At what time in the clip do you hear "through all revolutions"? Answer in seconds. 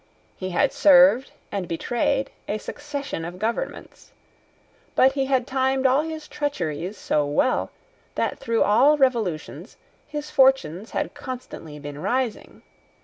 8.39-9.77